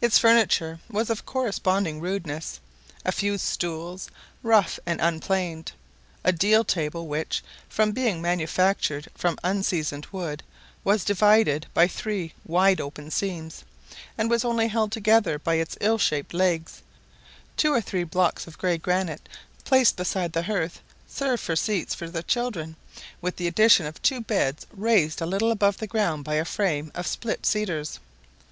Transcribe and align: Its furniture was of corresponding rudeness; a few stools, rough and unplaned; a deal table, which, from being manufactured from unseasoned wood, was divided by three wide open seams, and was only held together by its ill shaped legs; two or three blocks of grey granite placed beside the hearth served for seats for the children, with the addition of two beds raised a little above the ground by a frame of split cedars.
Its 0.00 0.16
furniture 0.16 0.78
was 0.88 1.10
of 1.10 1.26
corresponding 1.26 2.00
rudeness; 2.00 2.60
a 3.04 3.10
few 3.10 3.36
stools, 3.36 4.08
rough 4.44 4.78
and 4.86 5.00
unplaned; 5.00 5.72
a 6.22 6.30
deal 6.30 6.62
table, 6.62 7.08
which, 7.08 7.42
from 7.68 7.90
being 7.90 8.22
manufactured 8.22 9.08
from 9.16 9.36
unseasoned 9.42 10.06
wood, 10.12 10.44
was 10.84 11.02
divided 11.02 11.66
by 11.74 11.88
three 11.88 12.32
wide 12.44 12.80
open 12.80 13.10
seams, 13.10 13.64
and 14.16 14.30
was 14.30 14.44
only 14.44 14.68
held 14.68 14.92
together 14.92 15.36
by 15.36 15.54
its 15.54 15.76
ill 15.80 15.98
shaped 15.98 16.32
legs; 16.32 16.82
two 17.56 17.72
or 17.72 17.80
three 17.80 18.04
blocks 18.04 18.46
of 18.46 18.58
grey 18.58 18.78
granite 18.78 19.28
placed 19.64 19.96
beside 19.96 20.32
the 20.32 20.44
hearth 20.44 20.78
served 21.08 21.42
for 21.42 21.56
seats 21.56 21.92
for 21.92 22.08
the 22.08 22.22
children, 22.22 22.76
with 23.20 23.34
the 23.34 23.48
addition 23.48 23.84
of 23.84 24.00
two 24.00 24.20
beds 24.20 24.64
raised 24.70 25.20
a 25.20 25.26
little 25.26 25.50
above 25.50 25.78
the 25.78 25.88
ground 25.88 26.22
by 26.22 26.36
a 26.36 26.44
frame 26.44 26.92
of 26.94 27.04
split 27.04 27.44
cedars. 27.44 27.98